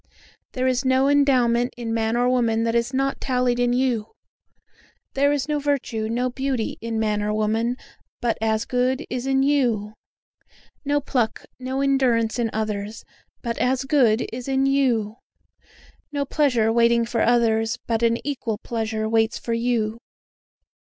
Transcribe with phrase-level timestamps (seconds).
[0.53, 4.15] There is no endowment in man or woman that is not tallied in you;
[5.13, 7.77] There is no virtue, no beauty, in man or woman,
[8.19, 9.93] but as good is in you;
[10.83, 13.05] No pluck, no endurance in others,
[13.43, 15.17] but as good is in you;
[16.11, 19.99] No pleasure waiting for others, but an equal pleasure waits for you.